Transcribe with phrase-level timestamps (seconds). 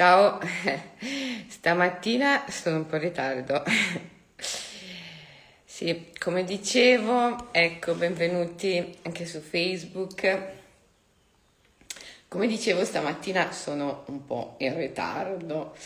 [0.00, 0.40] Ciao,
[1.46, 3.62] stamattina sono un po' in ritardo.
[5.62, 10.38] Sì, come dicevo, ecco, benvenuti anche su Facebook.
[12.28, 15.76] Come dicevo, stamattina sono un po' in ritardo.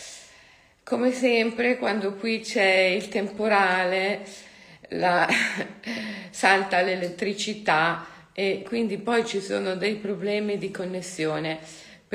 [0.85, 4.25] Come sempre, quando qui c'è il temporale,
[4.91, 5.27] la...
[6.31, 11.59] salta l'elettricità e quindi poi ci sono dei problemi di connessione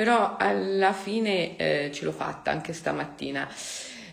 [0.00, 3.46] però alla fine eh, ce l'ho fatta anche stamattina.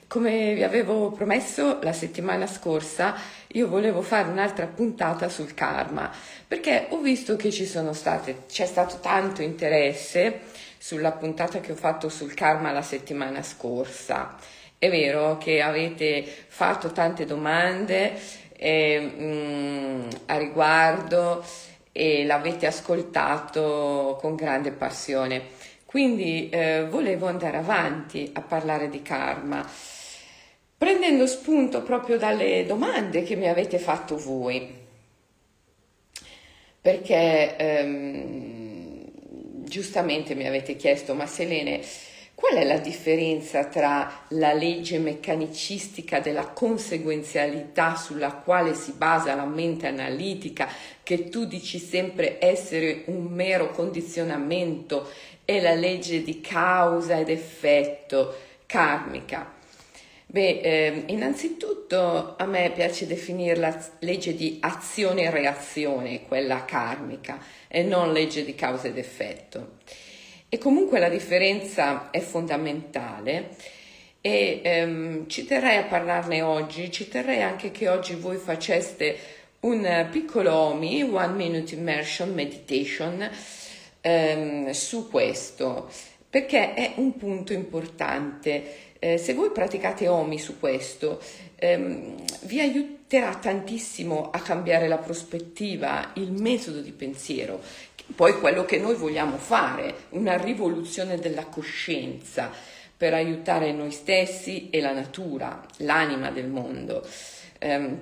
[0.06, 3.16] Come vi avevo promesso la settimana scorsa,
[3.54, 6.12] io volevo fare un'altra puntata sul karma,
[6.46, 10.42] perché ho visto che ci sono state, c'è stato tanto interesse
[10.78, 14.36] sulla puntata che ho fatto sul karma la settimana scorsa.
[14.78, 18.12] È vero che avete fatto tante domande
[18.58, 21.46] eh, mh, mm, a riguardo
[21.94, 25.56] e l'avete ascoltato con grande passione.
[25.88, 29.66] Quindi eh, volevo andare avanti a parlare di karma,
[30.78, 34.70] prendendo spunto proprio dalle domande che mi avete fatto voi.
[36.82, 39.06] Perché ehm,
[39.64, 41.80] giustamente mi avete chiesto, ma Selene,
[42.36, 49.46] qual è la differenza tra la legge meccanicistica della conseguenzialità sulla quale si basa la
[49.46, 50.68] mente analitica,
[51.02, 55.10] che tu dici sempre essere un mero condizionamento,
[55.48, 59.54] è la legge di causa ed effetto karmica.
[60.26, 67.40] Beh, eh, innanzitutto a me piace definire la legge di azione e reazione, quella karmica,
[67.70, 69.78] e non legge di causa ed effetto.
[70.50, 73.56] E comunque la differenza è fondamentale
[74.20, 79.18] e ehm, ci terrei a parlarne oggi, ci terrei anche che oggi voi faceste
[79.62, 83.30] un piccolo OMI, One Minute Immersion Meditation,
[84.02, 85.90] ehm, su questo,
[86.30, 88.96] perché è un punto importante.
[89.00, 91.22] Eh, se voi praticate OMI su questo,
[91.56, 97.62] ehm, vi aiuterà tantissimo a cambiare la prospettiva, il metodo di pensiero,
[98.16, 102.52] poi quello che noi vogliamo fare, una rivoluzione della coscienza
[102.96, 107.06] per aiutare noi stessi e la natura, l'anima del mondo.
[107.62, 108.00] Um,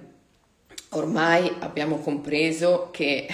[0.90, 3.28] ormai abbiamo compreso che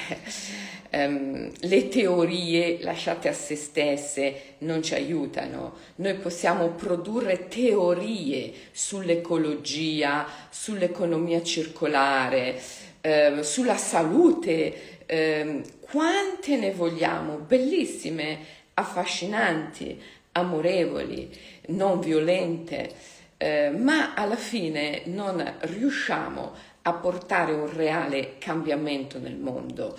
[0.91, 5.73] um, le teorie lasciate a se stesse non ci aiutano.
[5.95, 12.61] Noi possiamo produrre teorie sull'ecologia, sull'economia circolare,
[13.01, 14.99] uh, sulla salute.
[15.09, 17.35] Uh, quante ne vogliamo?
[17.37, 18.37] Bellissime,
[18.73, 20.01] affascinanti,
[20.33, 21.29] amorevoli,
[21.67, 22.89] non violente,
[23.37, 26.53] eh, ma alla fine non riusciamo
[26.83, 29.97] a portare un reale cambiamento nel mondo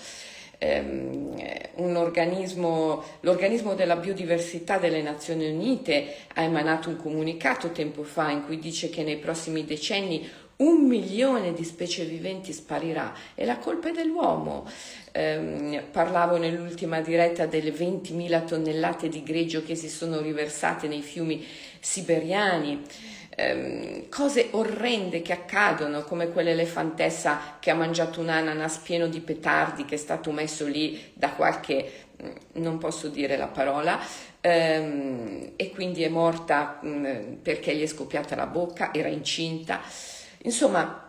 [0.62, 8.44] ehm, organismo, l'organismo della biodiversità delle Nazioni Unite ha emanato un comunicato tempo fa in
[8.44, 13.88] cui dice che nei prossimi decenni un milione di specie viventi sparirà e la colpa
[13.88, 14.64] è dell'uomo.
[15.10, 21.44] Eh, parlavo nell'ultima diretta delle 20.000 tonnellate di greggio che si sono riversate nei fiumi
[21.80, 22.80] siberiani
[23.48, 29.84] ehm, cose orrende che accadono, come quell'elefantessa che ha mangiato un ananas pieno di petardi
[29.84, 31.90] che è stato messo lì da qualche,
[32.22, 32.30] mm,
[32.62, 33.98] non posso dire la parola,
[34.40, 39.80] ehm, e quindi è morta mh, mm, perché gli è scoppiata la bocca, era incinta.
[40.44, 41.01] Insomma,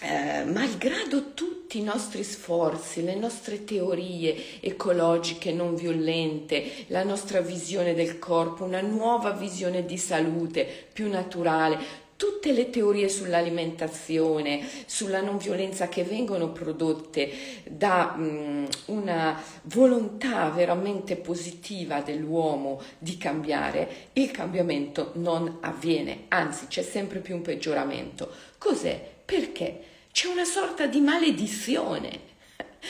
[0.00, 7.94] eh, malgrado tutti i nostri sforzi, le nostre teorie ecologiche non violente, la nostra visione
[7.94, 15.36] del corpo, una nuova visione di salute più naturale, tutte le teorie sull'alimentazione, sulla non
[15.36, 17.30] violenza che vengono prodotte
[17.68, 26.82] da um, una volontà veramente positiva dell'uomo di cambiare, il cambiamento non avviene, anzi c'è
[26.82, 28.30] sempre più un peggioramento.
[28.58, 29.16] Cos'è?
[29.28, 32.20] Perché c'è una sorta di maledizione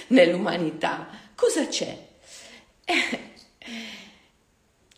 [0.08, 1.08] nell'umanità.
[1.34, 1.98] Cosa c'è?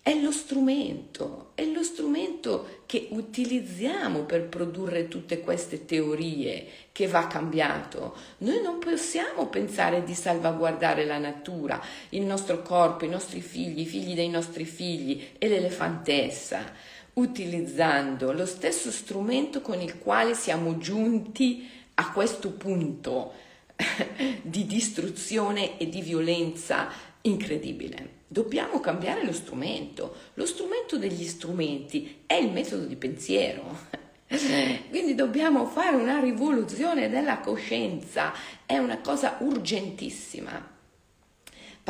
[0.02, 7.26] È lo strumento, è lo strumento che utilizziamo per produrre tutte queste teorie che va
[7.26, 8.14] cambiato.
[8.38, 13.86] Noi non possiamo pensare di salvaguardare la natura, il nostro corpo, i nostri figli, i
[13.86, 16.70] figli dei nostri figli e l'elefantessa,
[17.20, 23.32] utilizzando lo stesso strumento con il quale siamo giunti a questo punto
[24.42, 26.88] di distruzione e di violenza
[27.22, 28.18] incredibile.
[28.26, 30.14] Dobbiamo cambiare lo strumento.
[30.34, 33.78] Lo strumento degli strumenti è il metodo di pensiero.
[34.88, 38.32] Quindi dobbiamo fare una rivoluzione della coscienza,
[38.64, 40.78] è una cosa urgentissima.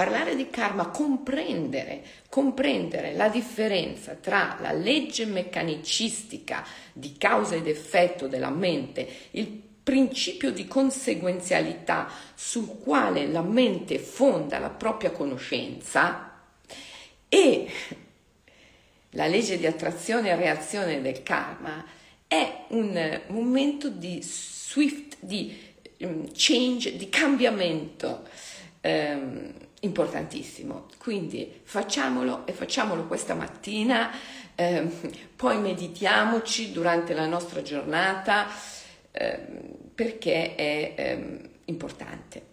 [0.00, 8.26] Parlare di karma, comprendere, comprendere la differenza tra la legge meccanicistica di causa ed effetto
[8.26, 9.46] della mente, il
[9.82, 16.44] principio di conseguenzialità sul quale la mente fonda la propria conoscenza
[17.28, 17.68] e
[19.10, 21.84] la legge di attrazione e reazione del karma
[22.26, 25.54] è un momento di swift, di
[25.98, 28.26] um, change, di cambiamento
[28.80, 30.86] um, importantissimo.
[30.98, 34.10] Quindi facciamolo e facciamolo questa mattina,
[34.56, 34.90] um,
[35.36, 38.48] poi meditiamoci durante la nostra giornata
[39.12, 41.18] perché è
[41.64, 42.48] importante.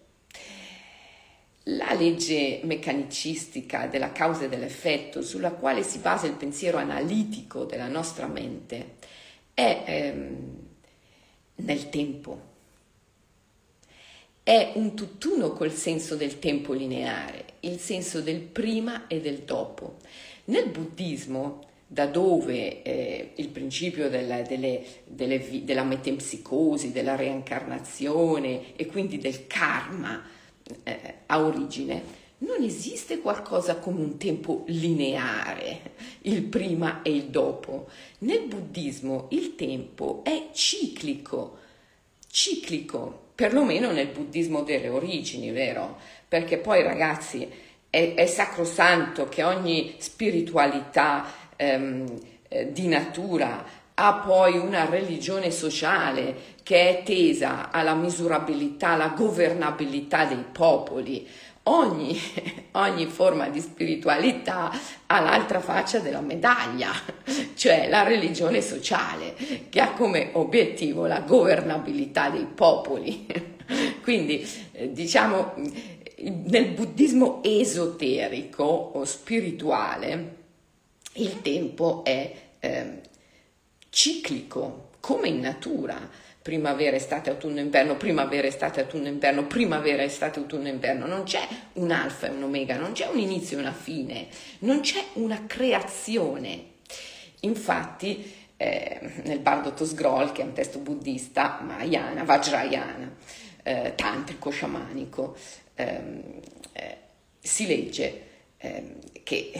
[1.64, 7.88] La legge meccanicistica della causa e dell'effetto sulla quale si basa il pensiero analitico della
[7.88, 8.96] nostra mente
[9.52, 10.56] è ehm,
[11.56, 12.47] nel tempo.
[14.48, 19.96] È un tutt'uno col senso del tempo lineare, il senso del prima e del dopo.
[20.44, 28.86] Nel buddismo, da dove eh, il principio della, delle, delle, della metempsicosi, della reincarnazione e
[28.86, 30.22] quindi del karma,
[30.82, 32.02] eh, ha origine,
[32.38, 35.92] non esiste qualcosa come un tempo lineare,
[36.22, 37.90] il prima e il dopo.
[38.20, 41.58] Nel buddismo il tempo è ciclico,
[42.30, 45.96] ciclico, perlomeno nel buddismo delle origini, vero?
[46.26, 47.48] Perché poi ragazzi
[47.88, 51.24] è, è sacrosanto che ogni spiritualità
[51.54, 52.18] ehm,
[52.48, 53.64] eh, di natura
[53.94, 61.24] ha poi una religione sociale che è tesa alla misurabilità, alla governabilità dei popoli.
[61.64, 62.18] Ogni,
[62.72, 64.72] ogni, forma di spiritualità
[65.06, 66.92] ha l'altra faccia della medaglia,
[67.54, 69.34] cioè la religione sociale,
[69.68, 73.26] che ha come obiettivo la governabilità dei popoli.
[74.02, 75.54] Quindi, eh, diciamo,
[76.20, 80.36] nel buddismo esoterico o spirituale,
[81.14, 83.00] il tempo è eh,
[83.90, 90.68] ciclico, come in natura primavera, estate, autunno, inverno, primavera, estate, autunno, inverno, primavera, estate, autunno,
[90.68, 91.06] inverno.
[91.06, 94.28] Non c'è un alfa e un omega, non c'è un inizio e una fine,
[94.60, 96.76] non c'è una creazione.
[97.40, 103.14] Infatti, eh, nel Bardo Scroll, che è un testo buddista, Mahayana, Vajrayana,
[103.62, 105.36] eh, tantrico, sciamanico,
[105.74, 106.22] ehm,
[106.72, 106.96] eh,
[107.40, 108.22] si legge
[108.58, 109.52] ehm, che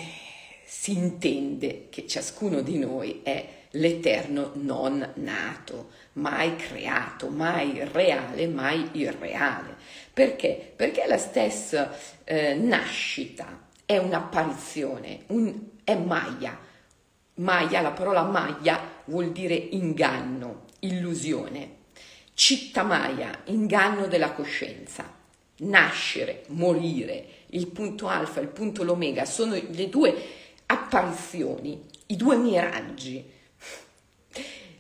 [0.65, 8.89] si intende che ciascuno di noi è l'eterno non nato, mai creato, mai reale, mai
[8.93, 9.77] irreale.
[10.13, 10.73] Perché?
[10.75, 15.55] Perché la stessa eh, nascita è un'apparizione, un,
[15.85, 16.59] è Maya.
[17.35, 21.77] Maya, la parola Maya vuol dire inganno, illusione.
[22.35, 25.17] Citta Maya, inganno della coscienza.
[25.61, 30.15] Nascere, morire, il punto alfa, il punto l'omega, sono le due
[30.67, 33.37] apparizioni, i due miraggi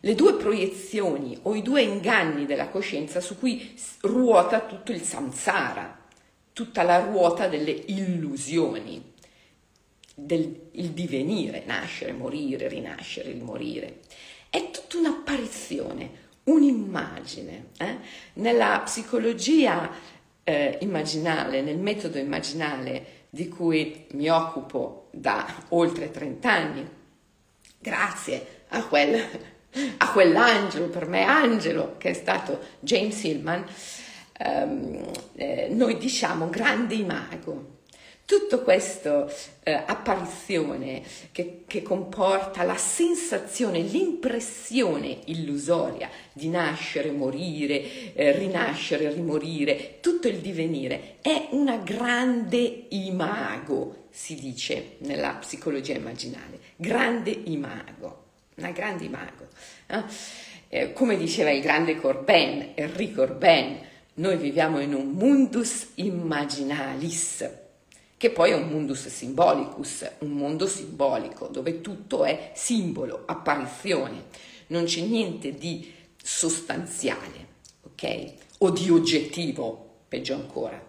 [0.00, 6.06] le due proiezioni o i due inganni della coscienza su cui ruota tutto il samsara,
[6.52, 9.14] tutta la ruota delle illusioni,
[10.14, 14.00] del il divenire, nascere, morire, rinascere, morire.
[14.48, 16.10] È tutta un'apparizione,
[16.44, 17.66] un'immagine.
[17.76, 17.96] Eh?
[18.34, 19.90] Nella psicologia
[20.44, 26.88] eh, immaginale, nel metodo immaginale di cui mi occupo da oltre 30 anni,
[27.78, 29.20] grazie a quel
[29.98, 33.64] a quell'angelo, per me angelo, che è stato James Hillman,
[34.38, 37.76] ehm, eh, noi diciamo grande imago.
[38.24, 39.32] Tutto questo
[39.62, 49.96] eh, apparizione che, che, comporta la sensazione, l'impressione illusoria di nascere, morire, eh, rinascere, rimorire,
[50.00, 58.26] tutto il divenire, è una grande imago, si dice nella psicologia immaginale, grande imago
[58.58, 59.46] una grande imago.
[59.86, 60.02] Eh?
[60.68, 67.48] Eh, come diceva il grande Corben, Enrico Corben, noi viviamo in un mundus immaginalis,
[68.16, 74.24] che poi è un mundus symbolicus, un mondo simbolico, dove tutto è simbolo, apparizione,
[74.68, 77.46] non c'è niente di sostanziale,
[77.84, 78.32] ok?
[78.58, 80.84] O di oggettivo, peggio ancora.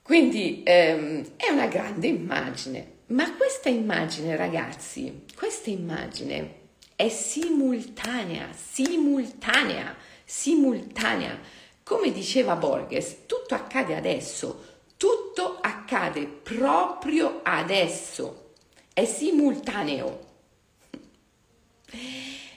[0.00, 6.56] Quindi ehm, è una grande immagine, ma questa immagine, ragazzi, questa immagine
[6.94, 11.38] è simultanea, simultanea, simultanea.
[11.82, 14.64] Come diceva Borges, tutto accade adesso,
[14.96, 18.52] tutto accade proprio adesso,
[18.92, 20.26] è simultaneo.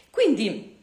[0.10, 0.78] Quindi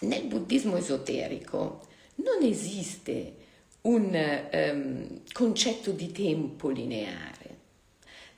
[0.00, 1.80] nel buddismo esoterico
[2.16, 3.36] non esiste
[3.82, 7.39] un um, concetto di tempo lineare.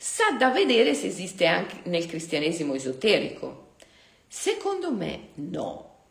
[0.04, 3.74] Sa da vedere se esiste anche nel cristianesimo esoterico.
[4.26, 6.06] Secondo me no.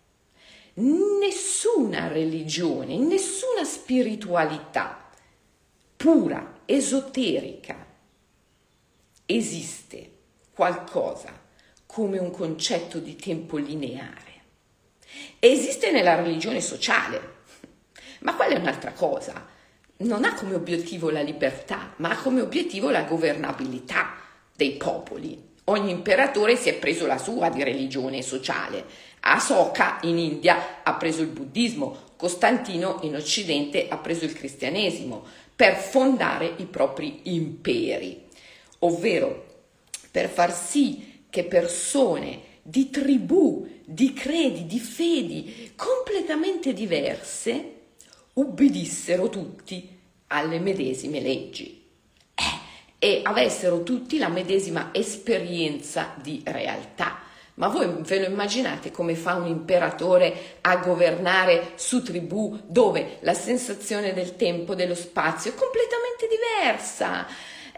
[0.75, 5.11] Nessuna religione, nessuna spiritualità
[5.97, 7.85] pura, esoterica,
[9.25, 10.11] esiste
[10.53, 11.37] qualcosa
[11.85, 14.41] come un concetto di tempo lineare.
[15.37, 17.39] Esiste nella religione sociale,
[18.21, 19.50] ma quella è un'altra cosa.
[20.01, 24.15] Non ha come obiettivo la libertà, ma ha come obiettivo la governabilità
[24.55, 25.49] dei popoli.
[25.65, 28.83] Ogni imperatore si è preso la sua di religione sociale.
[29.19, 35.23] Asoka in India ha preso il buddismo, Costantino in Occidente ha preso il cristianesimo
[35.55, 38.23] per fondare i propri imperi,
[38.79, 39.45] ovvero
[40.09, 47.80] per far sì che persone di tribù, di credi, di fedi completamente diverse
[48.33, 51.85] ubbidissero tutti alle medesime leggi
[52.33, 52.43] eh,
[52.99, 57.19] e avessero tutti la medesima esperienza di realtà.
[57.55, 63.33] Ma voi ve lo immaginate come fa un imperatore a governare su tribù dove la
[63.33, 67.27] sensazione del tempo, dello spazio è completamente diversa?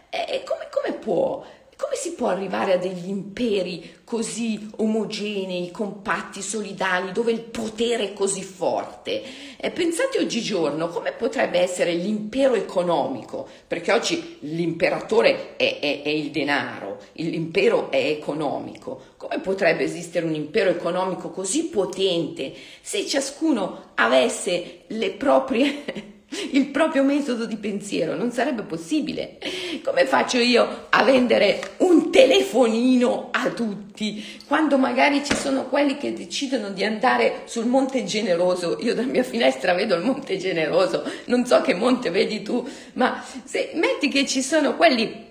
[0.08, 1.44] E come, come può
[1.76, 8.12] come si può arrivare a degli imperi così omogenei, compatti, solidali, dove il potere è
[8.12, 9.22] così forte?
[9.56, 16.30] E pensate oggigiorno come potrebbe essere l'impero economico, perché oggi l'imperatore è, è, è il
[16.30, 19.12] denaro, l'impero è economico.
[19.16, 22.52] Come potrebbe esistere un impero economico così potente
[22.82, 26.12] se ciascuno avesse le proprie
[26.52, 29.38] il proprio metodo di pensiero, non sarebbe possibile.
[29.82, 36.12] Come faccio io a vendere un telefonino a tutti quando magari ci sono quelli che
[36.12, 38.78] decidono di andare sul Monte Generoso?
[38.80, 43.24] Io dalla mia finestra vedo il Monte Generoso, non so che monte vedi tu, ma
[43.44, 45.22] se metti che ci sono quelli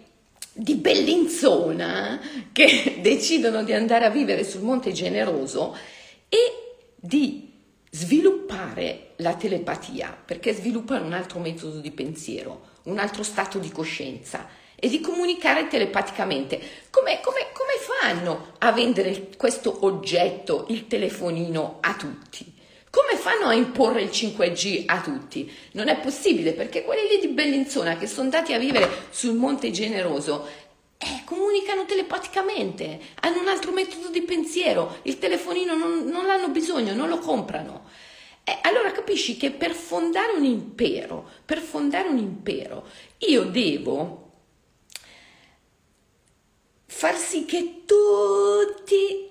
[0.53, 2.19] di Bellinzona
[2.51, 5.75] che decidono di andare a vivere sul Monte Generoso
[6.29, 6.37] e
[6.95, 7.52] di
[7.95, 14.47] sviluppare la telepatia, perché sviluppano un altro metodo di pensiero, un altro stato di coscienza
[14.75, 16.59] e di comunicare telepaticamente.
[16.89, 22.51] Come, come, come fanno a vendere questo oggetto, il telefonino, a tutti?
[22.89, 25.51] Come fanno a imporre il 5G a tutti?
[25.73, 29.69] Non è possibile perché quelli lì di Bellinzona che sono andati a vivere sul Monte
[29.69, 30.47] Generoso
[31.03, 36.93] eh, comunicano telepaticamente, hanno un altro metodo di pensiero, il telefonino non, non l'hanno bisogno,
[36.93, 37.89] non lo comprano.
[38.45, 42.87] Eh, allora capisci che per fondare un impero, per fondare un impero,
[43.19, 44.31] io devo
[46.85, 49.29] far sì che tutti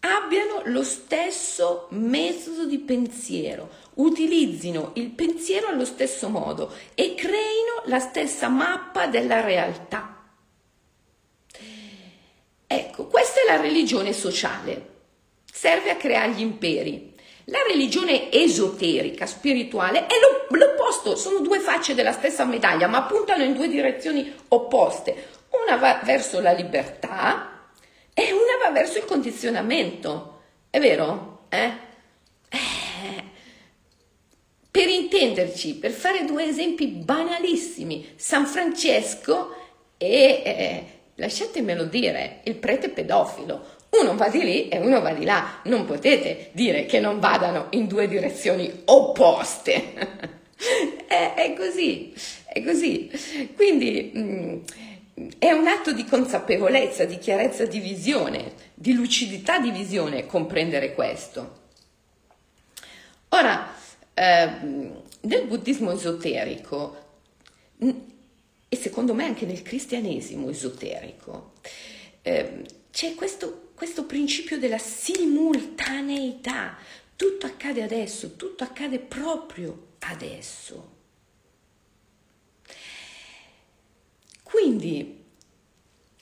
[0.00, 7.98] abbiano lo stesso metodo di pensiero, utilizzino il pensiero allo stesso modo e creino la
[7.98, 10.19] stessa mappa della realtà.
[12.72, 14.98] Ecco, questa è la religione sociale.
[15.52, 17.12] Serve a creare gli imperi.
[17.46, 20.14] La religione esoterica, spirituale, è
[20.50, 25.30] l'opposto, sono due facce della stessa medaglia, ma puntano in due direzioni opposte.
[25.66, 27.72] Una va verso la libertà
[28.14, 30.42] e una va verso il condizionamento.
[30.70, 31.46] È vero?
[31.48, 31.72] Eh?
[32.50, 33.24] Eh.
[34.70, 39.56] Per intenderci, per fare due esempi banalissimi, San Francesco
[39.96, 43.78] e eh, lasciatemelo dire, il prete pedofilo.
[43.90, 45.60] Uno va di lì e uno va di là.
[45.64, 49.92] Non potete dire che non vadano in due direzioni opposte.
[51.06, 52.12] è, è, così,
[52.46, 53.10] è così.
[53.54, 59.70] Quindi mh, mm, è un atto di consapevolezza, di chiarezza di visione, di lucidità di
[59.70, 61.58] visione comprendere questo.
[63.30, 63.74] Ora,
[64.14, 64.50] eh,
[65.20, 66.96] nel buddismo esoterico
[68.72, 71.54] e secondo me anche nel cristianesimo esoterico
[72.22, 76.76] eh, c'è questo, questo principio della simultaneità.
[77.16, 80.98] Tutto accade adesso, tutto accade proprio adesso.
[84.44, 85.24] Quindi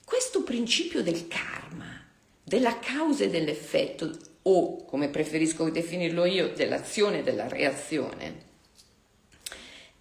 [0.03, 2.03] questo principio del karma,
[2.43, 8.47] della causa e dell'effetto, o come preferisco definirlo io, dell'azione e della reazione,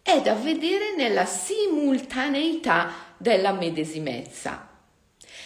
[0.08, 4.66] è da vedere nella simultaneità della medesimezza.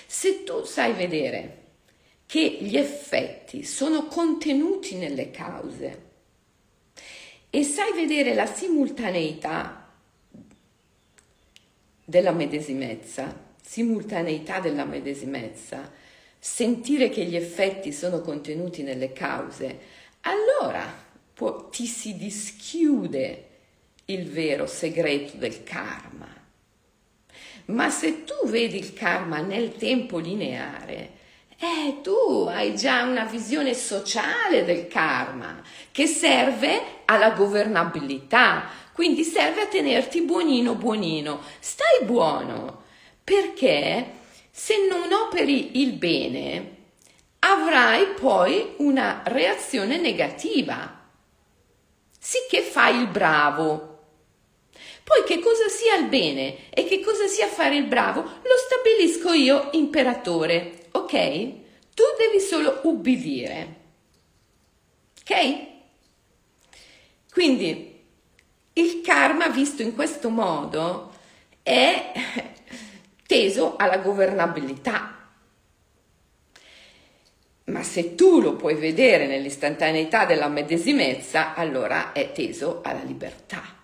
[0.07, 1.63] Se tu sai vedere
[2.27, 6.11] che gli effetti sono contenuti nelle cause
[7.51, 9.91] e sai vedere la simultaneità
[12.05, 15.91] della medesimezza, simultaneità della medesimezza,
[16.39, 19.79] sentire che gli effetti sono contenuti nelle cause,
[20.21, 20.89] allora
[21.35, 23.49] può, ti si dischiude
[24.07, 26.29] il vero segreto del karma.
[27.67, 31.21] Ma se tu vedi il karma nel tempo lineare,
[31.59, 39.63] eh, tu hai già una visione sociale del karma che serve alla governabilità, quindi serve
[39.63, 41.41] a tenerti buonino buonino.
[41.61, 42.83] Stai buono,
[43.23, 46.77] perché se non operi il bene,
[47.39, 51.01] avrai poi una reazione negativa.
[52.19, 53.92] Sicché fai il bravo.
[55.05, 59.33] Poi che cosa sia il bene e che cosa sia fare il bravo lo stabilisco
[59.33, 61.13] io, imperatore, ok?
[61.95, 63.81] Tu devi solo ubbidire.
[65.21, 65.71] Ok?
[67.33, 68.01] Quindi
[68.75, 71.13] il karma visto in questo modo
[71.63, 72.13] è
[73.27, 75.31] teso alla governabilità.
[77.65, 83.82] Ma se tu lo puoi vedere nell'istantaneità della medesimezza, allora è teso alla libertà.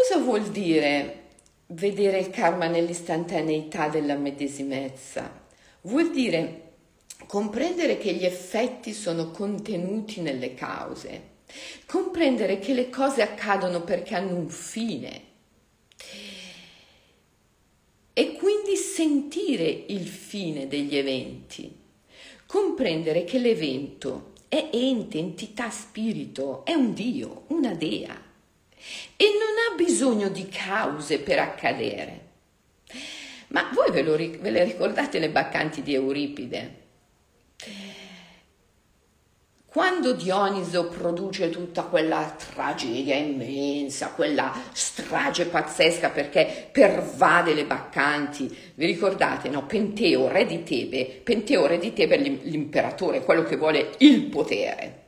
[0.00, 1.24] Cosa vuol dire
[1.66, 5.44] vedere il karma nell'istantaneità della medesimezza?
[5.80, 6.74] Vuol dire
[7.26, 11.22] comprendere che gli effetti sono contenuti nelle cause,
[11.84, 15.22] comprendere che le cose accadono perché hanno un fine
[18.12, 21.76] e quindi sentire il fine degli eventi,
[22.46, 28.26] comprendere che l'evento è ente, entità, spirito, è un Dio, una dea
[29.16, 32.26] e non ha bisogno di cause per accadere.
[33.48, 36.86] Ma voi ve, lo, ve le ricordate le baccanti di Euripide?
[39.70, 48.86] Quando Dioniso produce tutta quella tragedia immensa, quella strage pazzesca perché pervade le baccanti, vi
[48.86, 49.66] ricordate, no?
[49.66, 55.04] Penteo, re di Tebe, Penteo, re di Tebe è l'imperatore, quello che vuole il potere.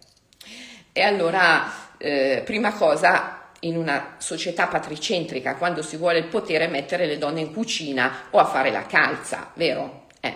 [0.93, 7.07] E allora, eh, prima cosa, in una società patricentrica, quando si vuole il potere, mettere
[7.07, 10.07] le donne in cucina o a fare la calza, vero?
[10.21, 10.35] Eh.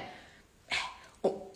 [1.23, 1.51] oh.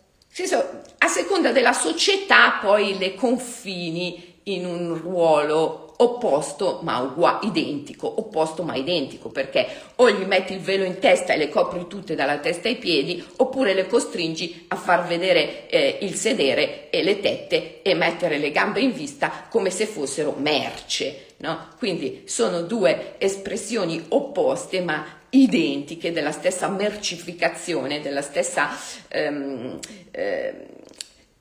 [0.98, 8.62] A seconda della società, poi le confini in un ruolo opposto ma uguale, identico, opposto
[8.62, 12.38] ma identico, perché o gli metti il velo in testa e le copri tutte dalla
[12.38, 17.83] testa ai piedi, oppure le costringi a far vedere eh, il sedere e le tette
[17.83, 21.27] e mettere le gambe in vista come se fossero merce.
[21.40, 21.68] No?
[21.79, 28.70] Quindi sono due espressioni opposte ma identiche della stessa mercificazione, della stessa,
[29.09, 29.79] ehm,
[30.11, 30.66] eh,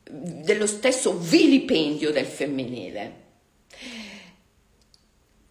[0.04, 3.26] dello stesso vilipendio del femminile.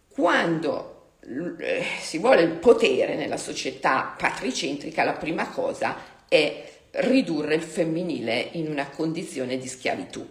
[0.09, 1.11] Quando
[1.59, 5.95] eh, si vuole il potere nella società patricentrica, la prima cosa
[6.27, 10.25] è ridurre il femminile in una condizione di schiavitù.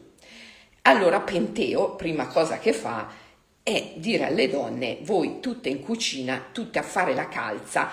[0.82, 3.24] Allora Penteo, prima cosa che fa,
[3.66, 7.90] è dire alle donne, voi tutte in cucina, tutte a fare la calza,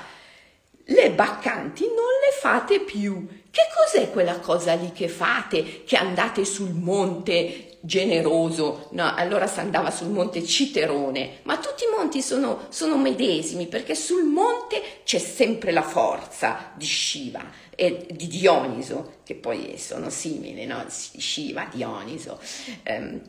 [0.85, 3.27] le baccanti non le fate più.
[3.49, 5.83] Che cos'è quella cosa lì che fate?
[5.83, 8.89] Che andate sul monte generoso?
[8.91, 13.95] No, allora si andava sul monte Citerone, ma tutti i monti sono, sono medesimi perché
[13.95, 20.67] sul monte c'è sempre la forza di Shiva e di Dioniso, che poi sono simili,
[20.67, 20.85] no?
[20.87, 22.39] Shiva, Dioniso.
[22.85, 23.19] Um,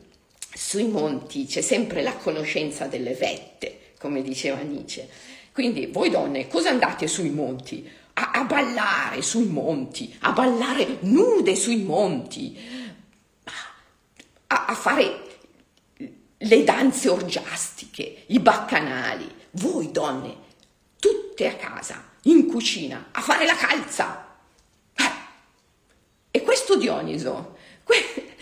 [0.55, 5.07] sui monti c'è sempre la conoscenza delle vette, come diceva Nietzsche.
[5.51, 7.89] Quindi voi donne, cosa andate sui monti?
[8.13, 12.57] A, a ballare sui monti, a ballare nude sui monti,
[14.47, 15.23] a, a fare
[16.37, 19.29] le danze orgiastiche, i baccanali.
[19.51, 20.35] Voi donne,
[20.99, 24.37] tutte a casa, in cucina, a fare la calza.
[24.95, 25.11] Eh.
[26.31, 28.34] E questo Dioniso, que,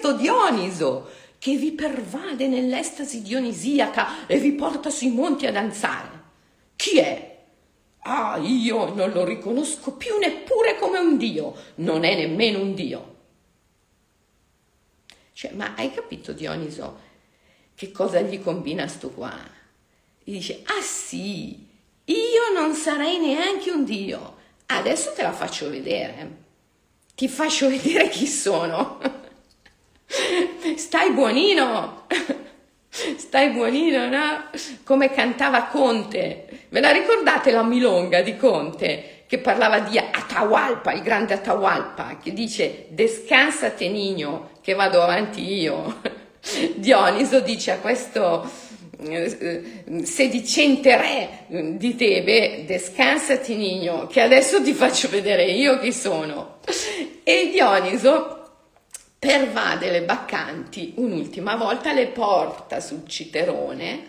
[0.00, 6.08] questo Dioniso che vi pervade nell'estasi dionisiaca e vi porta sui monti a danzare.
[6.76, 7.38] Chi è?
[8.02, 13.16] Ah, io non lo riconosco più neppure come un dio, non è nemmeno un dio.
[15.32, 17.08] Cioè, ma hai capito Dioniso
[17.74, 19.38] che cosa gli combina sto qua?
[20.22, 21.66] Gli dice, ah sì,
[22.04, 24.36] io non sarei neanche un dio,
[24.66, 26.36] adesso te la faccio vedere,
[27.14, 29.19] ti faccio vedere chi sono.
[30.76, 32.06] Stai buonino,
[32.88, 34.44] stai buonino, no?
[34.82, 36.46] Come cantava Conte.
[36.68, 42.32] Ve la ricordate la milonga di Conte che parlava di Atahualpa, il grande Atahualpa, che
[42.32, 46.00] dice descansate Nino, che vado avanti io.
[46.74, 48.50] Dioniso dice a questo
[48.98, 56.58] eh, sedicente re di Tebe, descansati Nino, che adesso ti faccio vedere io chi sono.
[57.22, 58.39] E Dioniso
[59.20, 64.06] pervade le baccanti un'ultima volta, le porta sul citerone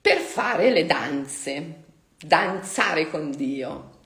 [0.00, 1.74] per fare le danze,
[2.18, 3.96] danzare con Dio.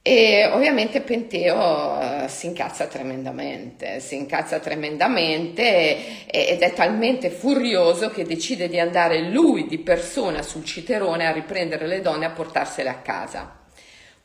[0.00, 8.24] E ovviamente Penteo uh, si incazza tremendamente, si incazza tremendamente ed è talmente furioso che
[8.24, 12.88] decide di andare lui di persona sul citerone a riprendere le donne e a portarsele
[12.88, 13.57] a casa.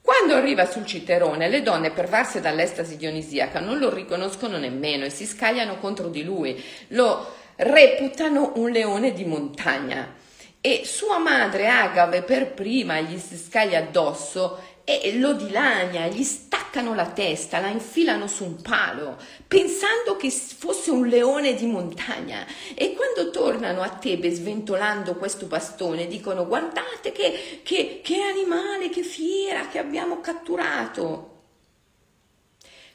[0.04, 5.26] Quando arriva sul citerone, le donne, pervarse dall'estasi dionisiaca, non lo riconoscono nemmeno e si
[5.26, 10.14] scagliano contro di lui, lo reputano un leone di montagna.
[10.60, 16.94] E sua madre Agave per prima gli si scaglia addosso e lo dilania, gli staccano
[16.94, 19.18] la testa, la infilano su un palo,
[19.48, 22.46] pensando che fosse un leone di montagna.
[22.74, 29.04] E quando tornano a Tebe sventolando questo bastone, dicono guardate che, che, che animale, che
[29.04, 31.30] fiera che abbiamo catturato.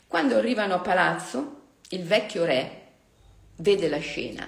[0.06, 1.56] Quando arrivano a palazzo,
[1.90, 2.86] il vecchio re
[3.56, 4.46] vede la scena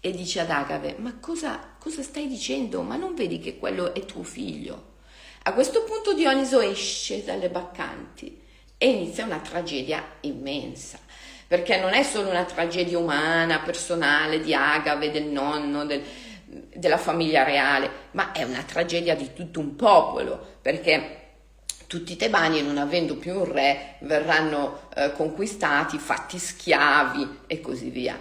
[0.00, 2.82] e dice ad Agave, ma cosa, cosa stai dicendo?
[2.82, 4.92] Ma non vedi che quello è tuo figlio?
[5.46, 8.40] A questo punto Dioniso esce dalle baccanti
[8.78, 10.98] e inizia una tragedia immensa,
[11.46, 16.02] perché non è solo una tragedia umana, personale, di Agave, del nonno, del,
[16.74, 21.24] della famiglia reale, ma è una tragedia di tutto un popolo, perché
[21.88, 27.90] tutti i tebani, non avendo più un re, verranno eh, conquistati, fatti schiavi e così
[27.90, 28.18] via.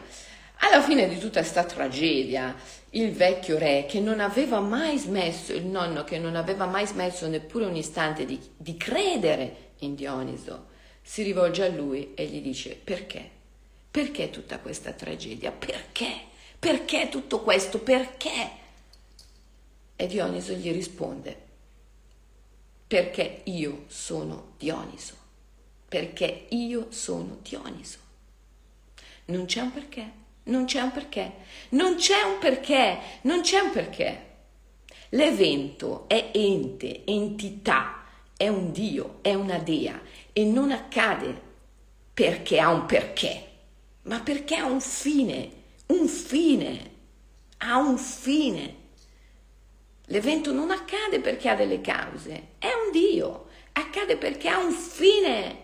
[0.57, 2.53] Alla fine di tutta questa tragedia,
[2.95, 7.27] il vecchio re che non aveva mai smesso, il nonno che non aveva mai smesso
[7.27, 10.67] neppure un istante di, di credere in Dioniso,
[11.01, 13.29] si rivolge a lui e gli dice perché?
[13.89, 15.51] Perché tutta questa tragedia?
[15.51, 16.31] Perché?
[16.57, 17.79] Perché tutto questo?
[17.79, 18.49] Perché?
[19.95, 21.51] E Dioniso gli risponde
[22.93, 25.15] perché io sono Dioniso,
[25.89, 27.97] perché io sono Dioniso.
[29.25, 30.11] Non c'è un perché.
[30.45, 31.33] Non c'è un perché,
[31.69, 34.31] non c'è un perché, non c'è un perché.
[35.09, 38.03] L'evento è ente, entità,
[38.35, 39.99] è un Dio, è una dea
[40.33, 41.51] e non accade
[42.13, 43.47] perché ha un perché,
[44.03, 45.51] ma perché ha un fine,
[45.87, 46.91] un fine,
[47.59, 48.75] ha un fine.
[50.07, 55.61] L'evento non accade perché ha delle cause, è un Dio, accade perché ha un fine.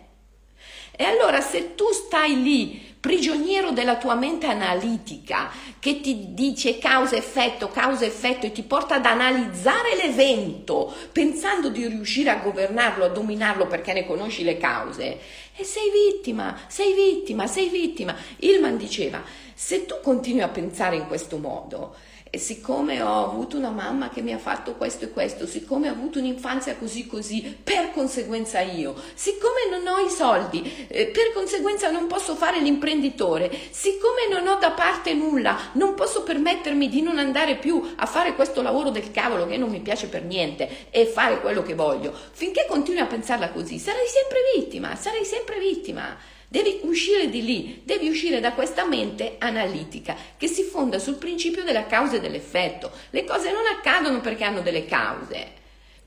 [0.92, 7.70] E allora se tu stai lì prigioniero della tua mente analitica che ti dice causa-effetto,
[7.70, 13.94] causa-effetto e ti porta ad analizzare l'evento pensando di riuscire a governarlo, a dominarlo perché
[13.94, 15.20] ne conosci le cause.
[15.56, 18.16] E sei vittima, sei vittima, sei vittima.
[18.38, 21.96] Ilman diceva, se tu continui a pensare in questo modo,
[22.38, 26.20] siccome ho avuto una mamma che mi ha fatto questo e questo, siccome ho avuto
[26.20, 32.08] un'infanzia così così, per conseguenza io, siccome non ho i soldi, eh, per conseguenza non
[32.08, 37.56] posso fare l'imprenditore, siccome non ho da parte nulla, non posso permettermi di non andare
[37.56, 41.42] più a fare questo lavoro del cavolo che non mi piace per niente e fare
[41.42, 46.38] quello che voglio, finché continui a pensarla così, sarai sempre vittima, sarai sempre vittima.
[46.52, 51.64] Devi uscire di lì, devi uscire da questa mente analitica che si fonda sul principio
[51.64, 52.90] della causa e dell'effetto.
[53.12, 55.52] Le cose non accadono perché hanno delle cause.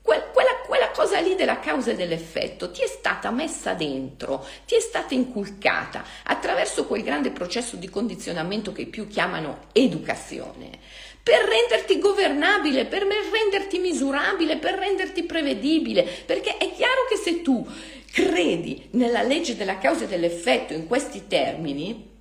[0.01, 4.81] quella, quella cosa lì della causa e dell'effetto ti è stata messa dentro, ti è
[4.81, 10.71] stata inculcata attraverso quel grande processo di condizionamento che più chiamano educazione
[11.23, 17.65] per renderti governabile, per renderti misurabile, per renderti prevedibile, perché è chiaro che se tu
[18.13, 22.11] credi nella legge della causa e dell'effetto in questi termini,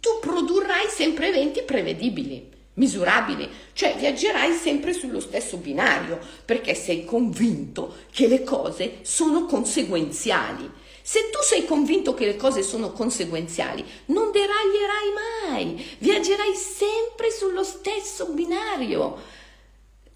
[0.00, 7.94] tu produrrai sempre eventi prevedibili, misurabili, cioè viaggerai sempre sullo stesso binario, perché sei convinto
[8.10, 10.70] che le cose sono conseguenziali.
[11.02, 17.64] Se tu sei convinto che le cose sono conseguenziali, non deraglierai mai, viaggerai sempre sullo
[17.64, 19.36] stesso binario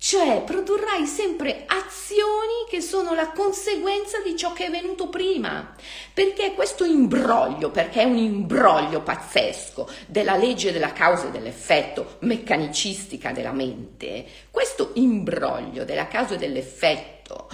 [0.02, 5.76] cioè produrrai sempre azioni che sono la conseguenza di ciò che è venuto prima.
[6.12, 13.30] Perché questo imbroglio, perché è un imbroglio pazzesco della legge della causa e dell'effetto meccanicistica
[13.30, 17.48] della mente, questo imbroglio della causa e dell'effetto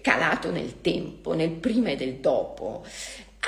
[0.00, 2.84] calato nel tempo, nel prima e del dopo,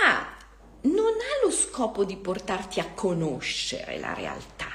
[0.01, 0.37] ha,
[0.83, 4.74] non ha lo scopo di portarti a conoscere la realtà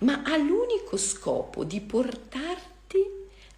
[0.00, 3.08] ma ha l'unico scopo di portarti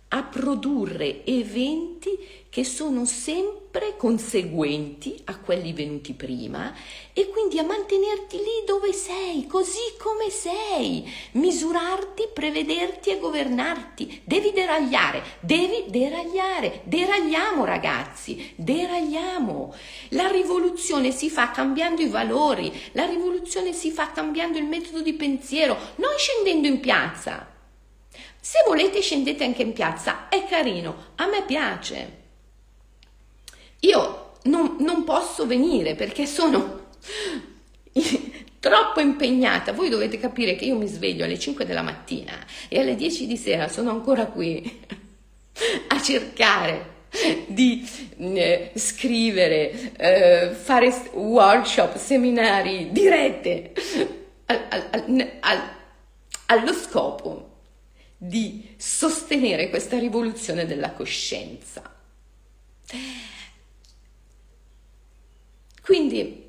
[0.08, 2.10] a produrre eventi
[2.52, 6.74] che sono sempre conseguenti a quelli venuti prima
[7.14, 14.20] e quindi a mantenerti lì dove sei, così come sei, misurarti, prevederti e governarti.
[14.24, 19.74] Devi deragliare, devi deragliare, deragliamo ragazzi, deragliamo.
[20.10, 25.14] La rivoluzione si fa cambiando i valori, la rivoluzione si fa cambiando il metodo di
[25.14, 27.50] pensiero, non scendendo in piazza.
[28.38, 32.20] Se volete scendete anche in piazza, è carino, a me piace.
[33.84, 36.90] Io non, non posso venire perché sono
[38.60, 39.72] troppo impegnata.
[39.72, 42.32] Voi dovete capire che io mi sveglio alle 5 della mattina
[42.68, 44.80] e alle 10 di sera sono ancora qui
[45.88, 46.90] a cercare
[47.46, 47.86] di
[48.18, 53.72] eh, scrivere, eh, fare workshop, seminari, dirette
[54.46, 55.62] al, al, al,
[56.46, 57.50] allo scopo
[58.16, 61.82] di sostenere questa rivoluzione della coscienza.
[65.82, 66.48] Quindi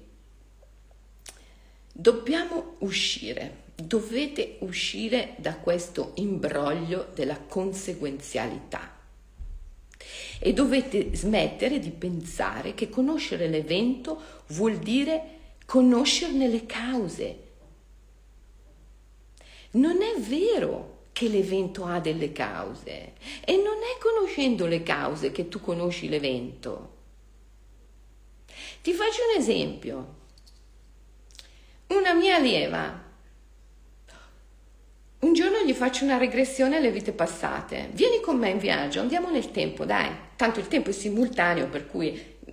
[1.91, 8.95] dobbiamo uscire, dovete uscire da questo imbroglio della conseguenzialità
[10.37, 17.37] e dovete smettere di pensare che conoscere l'evento vuol dire conoscerne le cause.
[19.71, 25.47] Non è vero che l'evento ha delle cause e non è conoscendo le cause che
[25.47, 26.92] tu conosci l'evento.
[28.83, 30.15] Ti faccio un esempio.
[31.87, 33.01] Una mia allieva,
[35.19, 37.91] un giorno gli faccio una regressione alle vite passate.
[37.93, 40.09] Vieni con me in viaggio, andiamo nel tempo, dai.
[40.35, 42.11] Tanto il tempo è simultaneo, per cui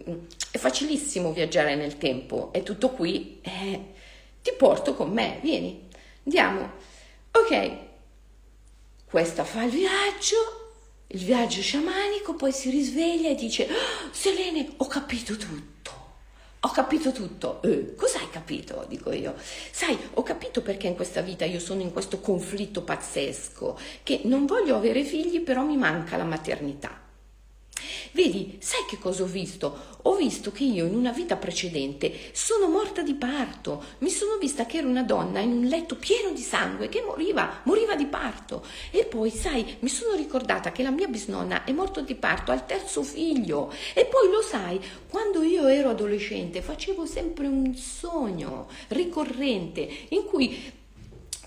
[0.09, 0.19] mm,
[0.53, 2.53] è facilissimo viaggiare nel tempo.
[2.53, 3.41] È tutto qui.
[3.43, 3.87] Eh,
[4.41, 5.89] ti porto con me, vieni.
[6.27, 6.71] Andiamo.
[7.33, 7.71] Ok.
[9.05, 10.37] Questa fa il viaggio,
[11.09, 15.80] il viaggio sciamanico, poi si risveglia e dice: oh, Selene, ho capito tutto
[16.63, 17.63] ho capito tutto.
[17.63, 18.85] Eh, cosa hai capito?
[18.89, 19.35] Dico io.
[19.71, 24.45] Sai, ho capito perché in questa vita io sono in questo conflitto pazzesco, che non
[24.45, 27.00] voglio avere figli, però mi manca la maternità.
[28.13, 29.99] Vedi, sai che cosa ho visto?
[30.03, 33.85] Ho visto che io in una vita precedente sono morta di parto.
[33.99, 37.61] Mi sono vista che ero una donna in un letto pieno di sangue che moriva,
[37.65, 38.65] moriva di parto.
[38.91, 42.67] E poi, sai, mi sono ricordata che la mia bisnonna è morta di parto al
[42.67, 43.73] terzo figlio.
[43.95, 50.79] E poi lo sai, quando io ero adolescente facevo sempre un sogno ricorrente in cui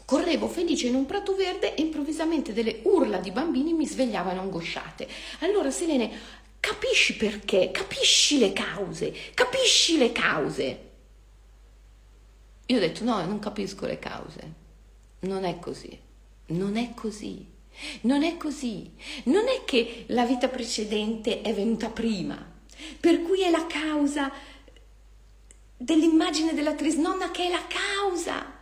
[0.06, 5.08] Correvo felice in un prato verde e improvvisamente delle urla di bambini mi svegliavano angosciate.
[5.40, 6.12] Allora Selene,
[6.64, 10.92] capisci perché, capisci le cause, capisci le cause.
[12.68, 14.54] Io ho detto no, non capisco le cause.
[15.20, 16.00] Non è così,
[16.48, 17.52] non è così.
[18.02, 18.90] Non è così.
[19.26, 22.38] Non è che la vita precedente è venuta prima,
[22.98, 24.32] per cui è la causa
[25.76, 28.62] dell'immagine della trisnonna che è la causa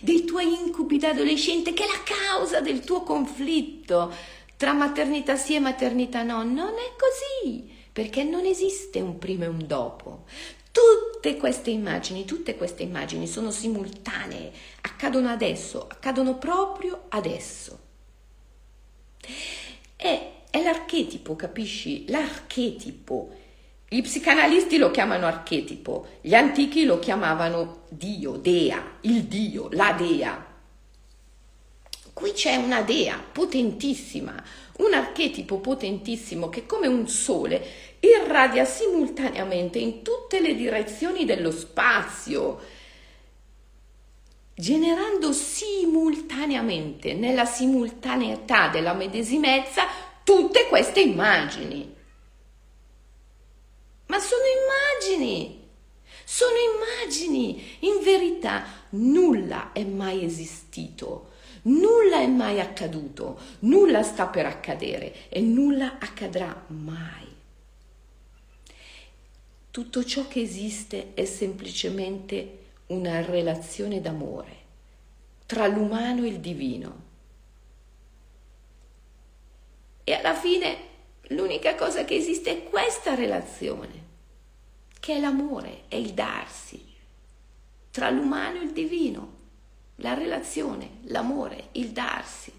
[0.00, 4.10] dei tuoi incubi da adolescente, che è la causa del tuo conflitto
[4.56, 6.42] tra maternità sì e maternità no.
[6.42, 10.24] Non è così, perché non esiste un prima e un dopo.
[10.70, 14.50] Tutte queste immagini, tutte queste immagini sono simultanee,
[14.82, 17.78] accadono adesso, accadono proprio adesso.
[19.96, 22.08] È, è l'archetipo, capisci?
[22.08, 23.42] L'archetipo
[23.94, 30.53] gli psicanalisti lo chiamano archetipo, gli antichi lo chiamavano Dio, Dea, il Dio, la Dea.
[32.14, 34.40] Qui c'è una Dea potentissima,
[34.78, 37.62] un archetipo potentissimo che come un sole
[37.98, 42.60] irradia simultaneamente in tutte le direzioni dello spazio,
[44.54, 49.84] generando simultaneamente, nella simultaneità della medesimezza,
[50.22, 51.92] tutte queste immagini.
[54.06, 54.42] Ma sono
[55.10, 55.68] immagini,
[56.24, 57.78] sono immagini.
[57.80, 61.32] In verità nulla è mai esistito,
[61.64, 67.32] nulla è mai accaduto, nulla sta per accadere e nulla accadrà mai.
[69.70, 74.62] Tutto ciò che esiste è semplicemente una relazione d'amore
[75.46, 77.02] tra l'umano e il divino.
[80.04, 80.92] E alla fine
[81.28, 84.02] L'unica cosa che esiste è questa relazione,
[85.00, 86.92] che è l'amore, è il darsi
[87.90, 89.33] tra l'umano e il divino,
[89.96, 92.52] la relazione, l'amore, il darsi.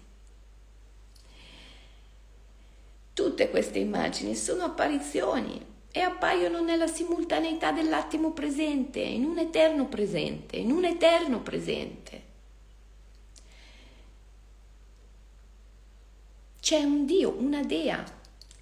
[3.12, 10.56] Tutte queste immagini sono apparizioni e appaiono nella simultaneità dell'attimo presente, in un eterno presente,
[10.56, 12.26] in un eterno presente.
[16.66, 18.04] c'è un dio, una dea.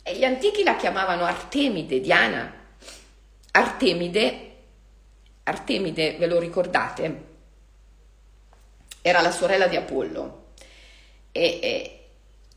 [0.02, 2.52] E gli antichi la chiamavano Artemide, Diana.
[3.52, 4.56] Artemide,
[5.44, 7.33] Artemide, ve lo ricordate?
[9.06, 10.52] Era la sorella di Apollo.
[11.30, 12.06] E, e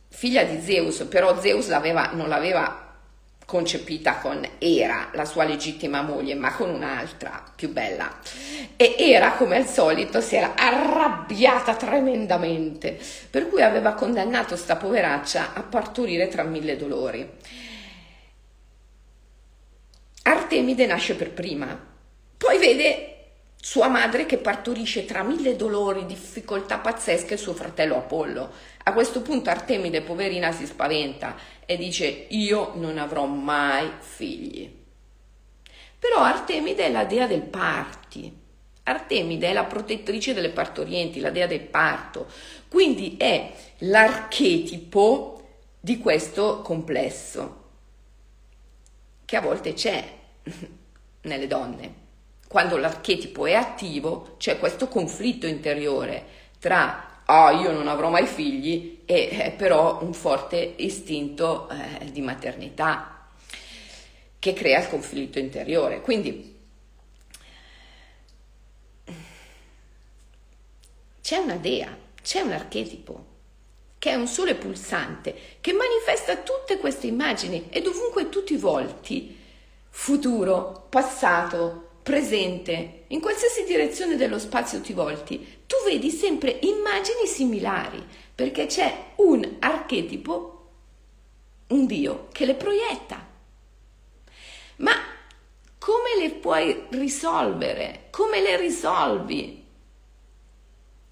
[0.08, 2.96] figlia di Zeus, però Zeus l'aveva, non l'aveva
[3.46, 8.18] concepita con Era, la sua legittima moglie, ma con un'altra più bella.
[8.78, 12.98] E Era, come al solito, si era arrabbiata tremendamente,
[13.30, 17.30] per cui aveva condannato sta poveraccia a partorire tra mille dolori.
[20.24, 21.78] Artemide nasce per prima,
[22.38, 23.17] poi vede
[23.68, 28.50] sua madre che partorisce tra mille dolori, difficoltà pazzesche suo fratello Apollo.
[28.84, 34.74] A questo punto Artemide, poverina, si spaventa e dice io non avrò mai figli.
[36.00, 38.34] Però Artemide è la dea del parti.
[38.84, 42.28] Artemide è la protettrice delle partorienti, la dea del parto.
[42.70, 45.46] Quindi è l'archetipo
[45.78, 47.66] di questo complesso
[49.26, 50.10] che a volte c'è
[51.24, 52.07] nelle donne.
[52.48, 56.26] Quando l'archetipo è attivo c'è questo conflitto interiore
[56.60, 62.22] tra ah, io non avrò mai figli, e eh, però un forte istinto eh, di
[62.22, 63.30] maternità
[64.40, 66.02] che crea il conflitto interiore.
[66.02, 66.56] Quindi
[71.22, 73.36] c'è una dea, c'è un archetipo
[73.98, 79.38] che è un sole pulsante che manifesta tutte queste immagini e dovunque tu ti volti,
[79.90, 88.02] futuro, passato, presente, in qualsiasi direzione dello spazio ti volti, tu vedi sempre immagini similari,
[88.34, 90.70] perché c'è un archetipo,
[91.68, 93.28] un Dio, che le proietta.
[94.78, 94.94] Ma
[95.78, 98.08] come le puoi risolvere?
[98.10, 99.66] Come le risolvi?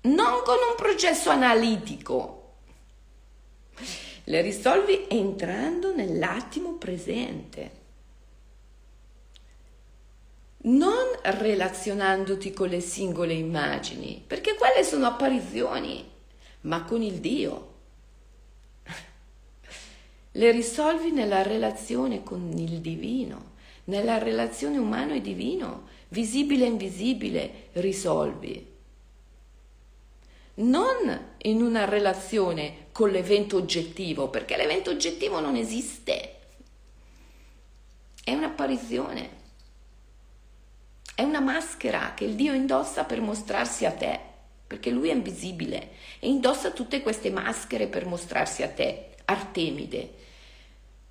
[0.03, 2.53] Non con un processo analitico.
[4.23, 7.84] Le risolvi entrando nell'attimo presente
[10.65, 16.04] non relazionandoti con le singole immagini, perché quelle sono apparizioni,
[16.62, 17.73] ma con il Dio.
[20.32, 23.54] Le risolvi nella relazione con il divino,
[23.86, 28.73] nella relazione umano e divino, visibile e invisibile, risolvi.
[30.56, 36.36] Non in una relazione con l'evento oggettivo, perché l'evento oggettivo non esiste.
[38.23, 39.43] È un'apparizione.
[41.15, 44.19] È una maschera che il Dio indossa per mostrarsi a te,
[44.67, 49.12] perché lui è invisibile e indossa tutte queste maschere per mostrarsi a te.
[49.23, 50.13] Artemide,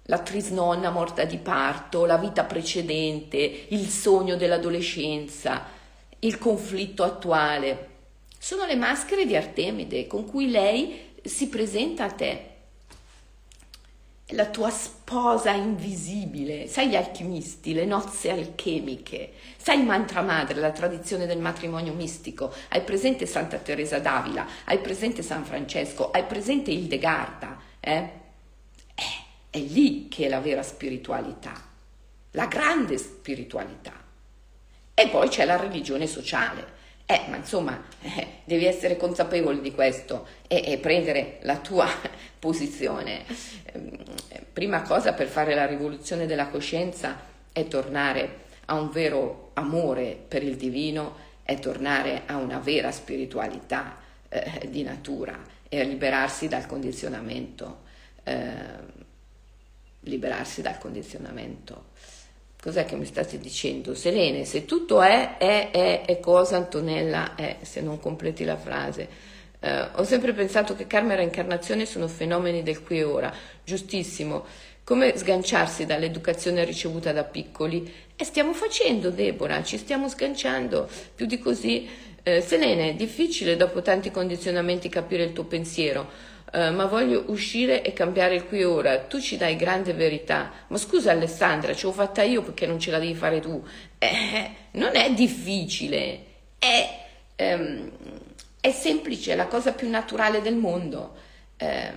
[0.02, 5.64] la trisnonna morta di parto, la vita precedente, il sogno dell'adolescenza,
[6.18, 7.88] il conflitto attuale.
[8.38, 12.53] Sono le maschere di Artemide con cui lei si presenta a te
[14.28, 20.72] la tua sposa invisibile, sai gli alchimisti, le nozze alchemiche, sai il mantra madre, la
[20.72, 26.70] tradizione del matrimonio mistico, hai presente Santa Teresa d'Avila, hai presente San Francesco, hai presente
[26.70, 28.10] Hildegarda, eh?
[28.94, 29.22] eh?
[29.50, 31.52] È lì che è la vera spiritualità,
[32.30, 33.92] la grande spiritualità.
[34.94, 36.73] E poi c'è la religione sociale,
[37.06, 41.86] eh, ma insomma, eh, devi essere consapevole di questo e, e prendere la tua
[42.38, 43.24] posizione.
[43.72, 44.02] Ehm,
[44.52, 47.20] prima cosa per fare la rivoluzione della coscienza
[47.52, 53.98] è tornare a un vero amore per il divino, è tornare a una vera spiritualità
[54.30, 55.38] eh, di natura
[55.68, 57.82] e a liberarsi dal condizionamento,
[58.22, 58.46] eh,
[60.00, 61.92] liberarsi dal condizionamento
[62.64, 63.94] Cos'è che mi state dicendo?
[63.94, 69.07] Selene, se tutto è, è, è, è cosa, Antonella è, se non completi la frase.
[69.61, 73.31] Eh, ho sempre pensato che karma e reincarnazione sono fenomeni del qui e ora,
[73.62, 74.46] giustissimo.
[74.83, 77.92] Come sganciarsi dall'educazione ricevuta da piccoli?
[78.16, 80.88] E stiamo facendo, Deborah, ci stiamo sganciando.
[81.14, 81.87] Più di così,
[82.22, 86.33] eh, Selene, è difficile dopo tanti condizionamenti capire il tuo pensiero.
[86.54, 89.00] Uh, ma voglio uscire e cambiare il qui e ora.
[89.00, 90.52] Tu ci dai grande verità.
[90.68, 93.60] Ma scusa Alessandra, ce l'ho fatta io perché non ce la devi fare tu.
[93.98, 96.24] Eh, non è difficile,
[96.58, 97.06] è,
[97.38, 97.90] um,
[98.60, 101.16] è, semplice, è la cosa più naturale del mondo.
[101.56, 101.92] Eh,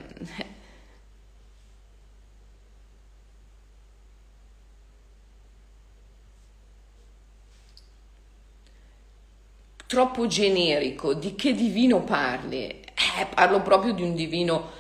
[9.86, 12.86] troppo generico, di che divino parli?
[13.00, 14.72] Eh, parlo proprio di un divino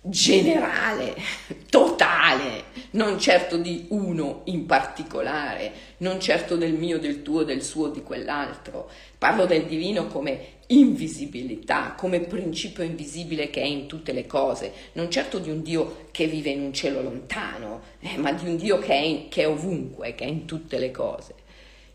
[0.00, 1.14] generale,
[1.68, 7.88] totale, non certo di uno in particolare, non certo del mio, del tuo, del suo,
[7.88, 8.90] di quell'altro.
[9.18, 15.10] Parlo del divino come invisibilità, come principio invisibile che è in tutte le cose, non
[15.10, 18.78] certo di un Dio che vive in un cielo lontano, eh, ma di un Dio
[18.78, 21.34] che è, in, che è, ovunque, che è in tutte le cose.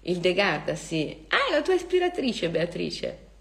[0.02, 1.26] Il De Garda, sì.
[1.30, 3.32] Ah, è la tua ispiratrice, Beatrice.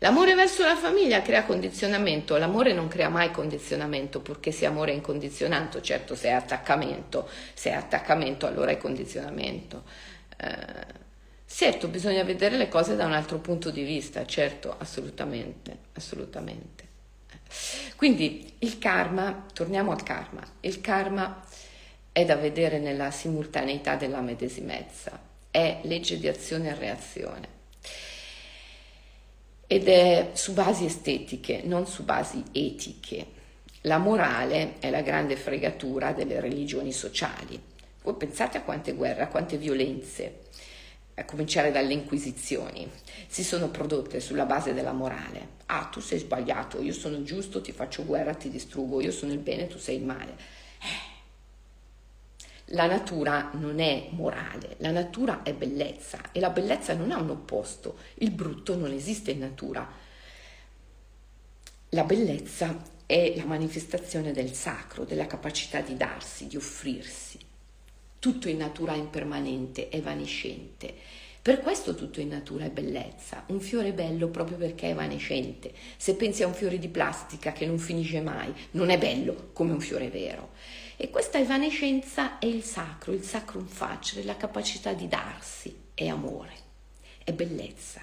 [0.00, 5.80] L'amore verso la famiglia crea condizionamento, l'amore non crea mai condizionamento purché sia amore incondizionato,
[5.80, 9.82] certo se è attaccamento, se è attaccamento allora è condizionamento.
[10.36, 10.86] Eh,
[11.46, 16.86] certo, bisogna vedere le cose da un altro punto di vista, certo, assolutamente, assolutamente.
[17.96, 21.44] Quindi il karma, torniamo al karma, il karma
[22.12, 25.20] è da vedere nella simultaneità della medesimezza,
[25.50, 27.56] è legge di azione e reazione
[29.70, 33.36] ed è su basi estetiche, non su basi etiche.
[33.82, 37.60] La morale è la grande fregatura delle religioni sociali.
[38.02, 40.40] Voi pensate a quante guerre, a quante violenze,
[41.14, 42.90] a cominciare dalle inquisizioni,
[43.26, 45.56] si sono prodotte sulla base della morale.
[45.66, 49.38] Ah, tu sei sbagliato, io sono giusto, ti faccio guerra, ti distruggo, io sono il
[49.38, 50.34] bene, tu sei il male.
[50.80, 51.17] Eh,
[52.72, 57.30] la natura non è morale, la natura è bellezza e la bellezza non ha un
[57.30, 59.88] opposto, il brutto non esiste in natura.
[61.90, 67.38] La bellezza è la manifestazione del sacro, della capacità di darsi, di offrirsi.
[68.18, 70.92] Tutto in natura è impermanente, è evanescente.
[71.40, 73.44] Per questo tutto in natura è bellezza.
[73.46, 75.72] Un fiore è bello proprio perché è evanescente.
[75.96, 79.72] Se pensi a un fiore di plastica che non finisce mai, non è bello come
[79.72, 80.50] un fiore vero.
[81.00, 86.52] E questa evanescenza è il sacro, il sacrum facere, la capacità di darsi, è amore,
[87.22, 88.00] è bellezza.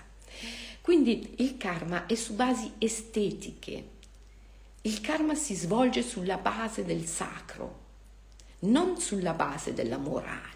[0.80, 3.90] Quindi il karma è su basi estetiche.
[4.84, 7.80] Il karma si svolge sulla base del sacro,
[8.60, 10.54] non sulla base della morale.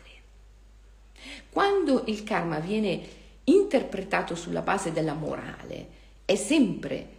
[1.50, 3.02] Quando il karma viene
[3.44, 5.88] interpretato sulla base della morale,
[6.24, 7.10] è sempre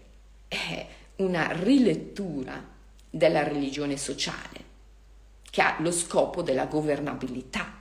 [0.48, 2.66] eh, una rilettura
[3.10, 4.59] della religione sociale
[5.50, 7.78] che ha lo scopo della governabilità.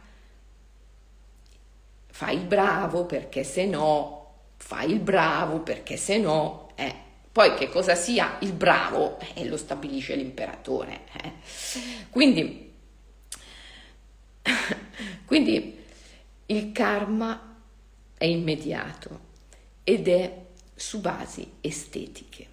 [2.08, 7.08] Fai il bravo perché se no, fai il bravo perché se no, eh.
[7.32, 11.02] Poi che cosa sia il bravo eh, lo stabilisce l'imperatore.
[11.22, 11.34] Eh.
[12.10, 12.74] Quindi,
[15.26, 15.78] quindi
[16.48, 17.62] il karma
[18.18, 19.28] è immediato
[19.84, 20.46] ed è
[20.76, 22.49] su basi estetiche.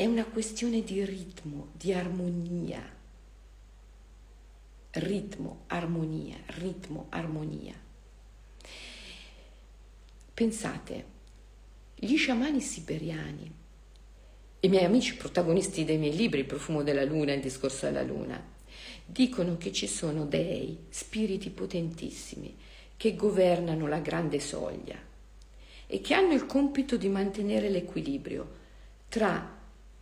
[0.00, 2.82] È una questione di ritmo, di armonia.
[4.92, 7.74] Ritmo, armonia, ritmo, armonia.
[10.32, 11.04] Pensate,
[11.96, 13.52] gli sciamani siberiani,
[14.60, 18.42] i miei amici protagonisti dei miei libri, Il profumo della luna, Il discorso della luna,
[19.04, 22.56] dicono che ci sono dei, spiriti potentissimi,
[22.96, 24.96] che governano la grande soglia
[25.86, 28.56] e che hanno il compito di mantenere l'equilibrio
[29.06, 29.58] tra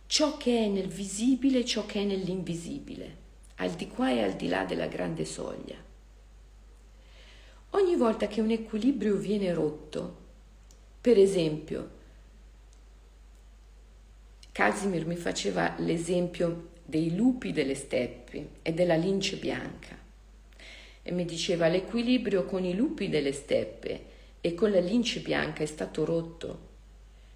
[0.09, 3.15] ciò che è nel visibile e ciò che è nell'invisibile,
[3.57, 5.75] al di qua e al di là della grande soglia.
[7.69, 10.17] Ogni volta che un equilibrio viene rotto,
[10.99, 11.89] per esempio,
[14.51, 19.95] Casimir mi faceva l'esempio dei lupi delle steppi e della lince bianca
[21.03, 24.05] e mi diceva l'equilibrio con i lupi delle steppe
[24.41, 26.67] e con la lince bianca è stato rotto.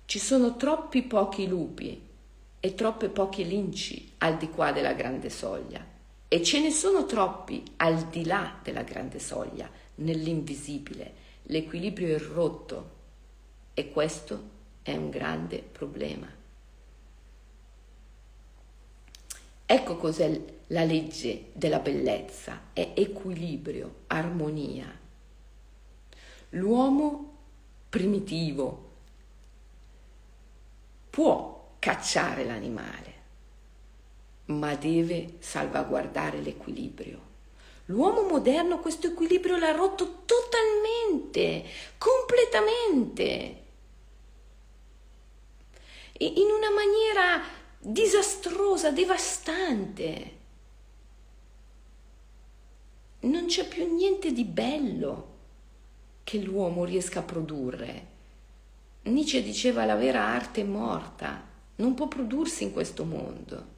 [0.05, 2.11] Ci sono troppi pochi lupi
[2.65, 5.85] e troppe poche linci al di qua della grande soglia.
[6.29, 11.13] E ce ne sono troppi al di là della grande soglia, nell'invisibile.
[11.43, 12.91] L'equilibrio è rotto
[13.73, 14.51] e questo
[14.81, 16.25] è un grande problema.
[19.65, 24.87] Ecco cos'è la legge della bellezza, è equilibrio, armonia.
[26.51, 27.39] L'uomo
[27.89, 28.91] primitivo
[31.09, 33.13] può cacciare l'animale,
[34.45, 37.31] ma deve salvaguardare l'equilibrio.
[37.87, 41.65] L'uomo moderno questo equilibrio l'ha rotto totalmente,
[41.97, 43.63] completamente,
[46.19, 47.43] in una maniera
[47.79, 50.37] disastrosa, devastante.
[53.19, 55.31] Non c'è più niente di bello
[56.23, 58.07] che l'uomo riesca a produrre.
[59.01, 63.71] Nietzsche diceva la vera arte è morta non può prodursi in questo mondo.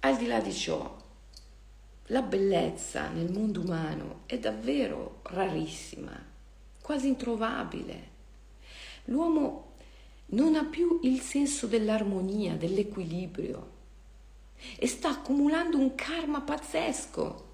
[0.00, 1.02] Al di là di ciò,
[2.08, 6.12] la bellezza nel mondo umano è davvero rarissima,
[6.80, 8.12] quasi introvabile.
[9.04, 9.72] L'uomo
[10.26, 13.72] non ha più il senso dell'armonia, dell'equilibrio
[14.76, 17.52] e sta accumulando un karma pazzesco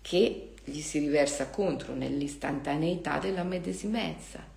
[0.00, 4.55] che gli si riversa contro nell'istantaneità della medesimezza.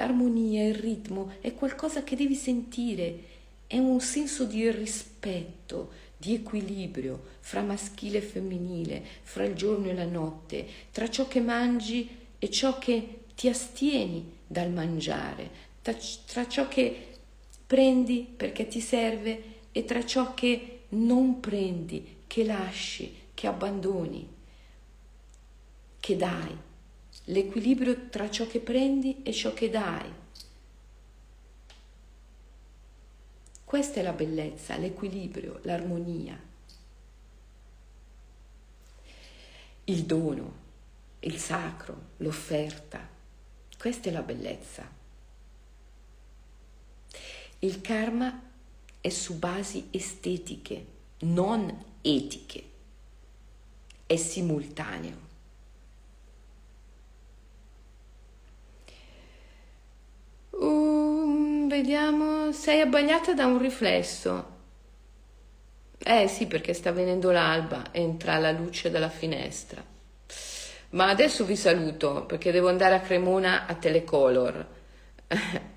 [0.00, 3.24] L'armonia, il ritmo è qualcosa che devi sentire,
[3.66, 9.94] è un senso di rispetto, di equilibrio fra maschile e femminile, fra il giorno e
[9.94, 15.50] la notte, tra ciò che mangi e ciò che ti astieni dal mangiare,
[15.82, 15.94] tra,
[16.24, 17.18] tra ciò che
[17.66, 24.26] prendi perché ti serve e tra ciò che non prendi, che lasci, che abbandoni,
[26.00, 26.68] che dai.
[27.24, 30.12] L'equilibrio tra ciò che prendi e ciò che dai.
[33.64, 36.36] Questa è la bellezza, l'equilibrio, l'armonia.
[39.84, 40.54] Il dono,
[41.20, 43.08] il sacro, l'offerta.
[43.78, 44.98] Questa è la bellezza.
[47.60, 48.42] Il karma
[49.00, 50.86] è su basi estetiche,
[51.20, 52.64] non etiche.
[54.06, 55.28] È simultaneo.
[60.50, 64.58] Um, vediamo, sei abbagliata da un riflesso.
[65.96, 69.82] Eh sì, perché sta venendo l'alba, entra la luce dalla finestra.
[70.90, 74.66] Ma adesso vi saluto perché devo andare a Cremona a Telecolor.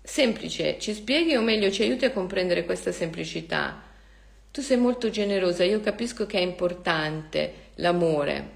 [0.00, 3.82] Semplice, ci spieghi o meglio ci aiuti a comprendere questa semplicità?
[4.52, 8.55] Tu sei molto generosa, io capisco che è importante l'amore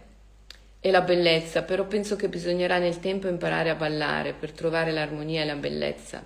[0.81, 5.43] e la bellezza, però penso che bisognerà nel tempo imparare a ballare per trovare l'armonia
[5.43, 6.25] e la bellezza.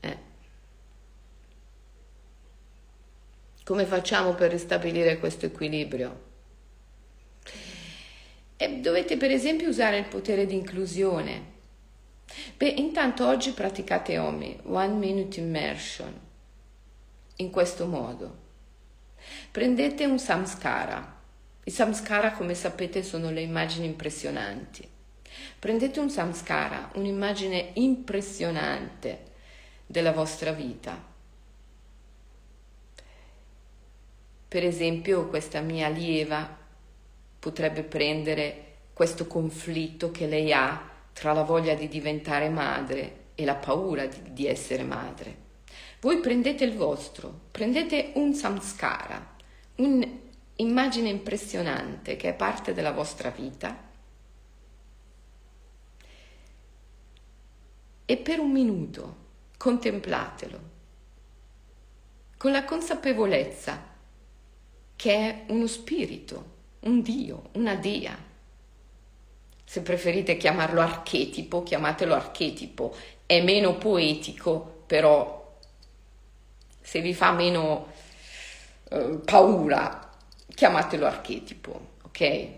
[0.00, 0.16] Eh.
[3.64, 6.30] Come facciamo per ristabilire questo equilibrio?
[8.56, 11.50] E dovete per esempio usare il potere di inclusione.
[12.56, 16.12] Beh, intanto oggi praticate OMI, One Minute Immersion,
[17.36, 18.38] in questo modo.
[19.52, 21.20] Prendete un samskara.
[21.64, 24.88] I samskara, come sapete, sono le immagini impressionanti.
[25.58, 29.30] Prendete un samskara, un'immagine impressionante
[29.86, 31.10] della vostra vita.
[34.48, 36.58] Per esempio, questa mia allieva
[37.38, 43.54] potrebbe prendere questo conflitto che lei ha tra la voglia di diventare madre e la
[43.54, 45.36] paura di, di essere madre.
[46.00, 49.36] Voi prendete il vostro, prendete un samskara,
[50.56, 53.90] un'immagine impressionante che è parte della vostra vita.
[58.04, 59.16] E per un minuto
[59.56, 60.70] contemplatelo
[62.36, 63.90] con la consapevolezza
[64.96, 66.50] che è uno spirito,
[66.80, 68.16] un Dio, una Dea.
[69.64, 72.94] Se preferite chiamarlo archetipo, chiamatelo archetipo,
[73.24, 75.56] è meno poetico, però
[76.80, 77.86] se vi fa meno
[78.90, 80.11] eh, paura,
[80.54, 82.48] chiamatelo archetipo, ok?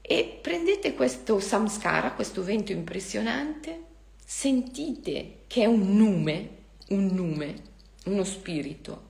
[0.00, 3.84] E prendete questo samskara, questo vento impressionante,
[4.24, 6.48] sentite che è un nume,
[6.88, 7.62] un nume,
[8.06, 9.08] uno spirito,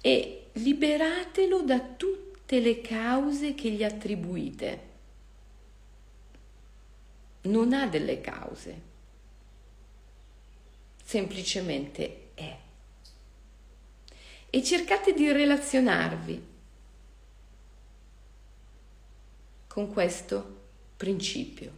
[0.00, 4.92] e liberatelo da tutte le cause che gli attribuite.
[7.42, 8.80] Non ha delle cause,
[11.04, 12.23] semplicemente.
[14.54, 16.46] E cercate di relazionarvi
[19.66, 20.60] con questo
[20.96, 21.72] principio.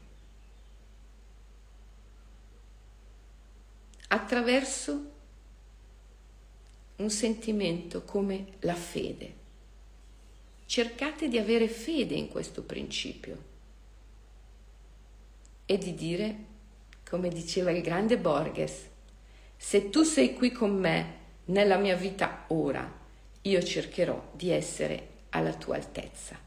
[4.09, 5.13] Attraverso
[6.97, 9.35] un sentimento come la fede.
[10.67, 13.43] Cercate di avere fede in questo principio
[15.65, 16.37] e di dire,
[17.09, 18.87] come diceva il grande Borges,
[19.57, 22.91] se tu sei qui con me nella mia vita ora,
[23.43, 26.39] io cercherò di essere alla tua altezza.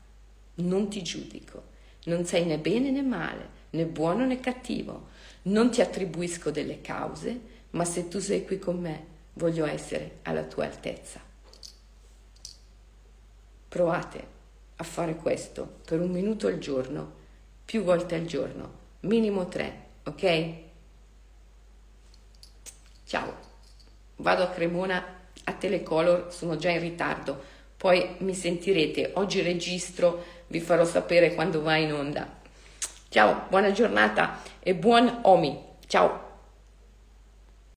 [0.56, 1.64] Non ti giudico,
[2.06, 5.08] non sei né bene né male, né buono né cattivo,
[5.44, 7.40] non ti attribuisco delle cause,
[7.72, 11.22] ma se tu sei qui con me, voglio essere alla tua altezza.
[13.70, 14.38] Provate
[14.76, 17.18] a fare questo per un minuto al giorno,
[17.64, 20.54] più volte al giorno, minimo tre, ok?
[23.06, 23.49] Ciao,
[24.20, 25.04] vado a Cremona
[25.44, 27.42] a Telecolor, sono già in ritardo,
[27.76, 32.38] poi mi sentirete, oggi registro, vi farò sapere quando va in onda.
[33.10, 36.29] Ciao, buona giornata e buon OMI, ciao!